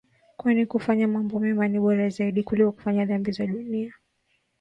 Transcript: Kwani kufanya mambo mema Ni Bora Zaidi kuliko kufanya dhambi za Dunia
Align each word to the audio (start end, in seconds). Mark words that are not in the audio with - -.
Kwani 0.37 0.65
kufanya 0.65 1.07
mambo 1.07 1.39
mema 1.39 1.67
Ni 1.67 1.79
Bora 1.79 2.09
Zaidi 2.09 2.43
kuliko 2.43 2.71
kufanya 2.71 3.05
dhambi 3.05 3.31
za 3.31 3.47
Dunia 3.47 3.93